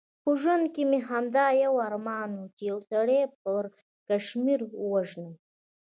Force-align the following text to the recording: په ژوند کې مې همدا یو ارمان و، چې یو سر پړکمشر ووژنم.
په 0.23 0.31
ژوند 0.41 0.65
کې 0.73 0.83
مې 0.89 0.99
همدا 1.09 1.45
یو 1.63 1.73
ارمان 1.87 2.29
و، 2.39 2.43
چې 2.55 2.61
یو 2.71 2.77
سر 2.89 3.07
پړکمشر 3.41 4.59
ووژنم. 4.81 5.33